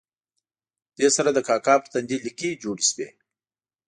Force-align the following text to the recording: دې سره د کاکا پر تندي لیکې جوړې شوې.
دې 0.97 1.07
سره 1.15 1.29
د 1.33 1.39
کاکا 1.47 1.75
پر 1.81 1.87
تندي 1.93 2.17
لیکې 2.25 2.59
جوړې 2.61 2.83
شوې. 2.89 3.07